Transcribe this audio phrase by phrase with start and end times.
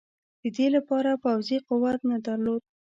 [0.41, 2.61] د دې لپاره پوځي قوت نه درلود.